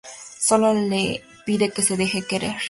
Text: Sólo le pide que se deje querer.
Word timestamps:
Sólo 0.39 0.73
le 0.73 1.21
pide 1.45 1.69
que 1.69 1.83
se 1.83 1.95
deje 1.95 2.23
querer. 2.25 2.55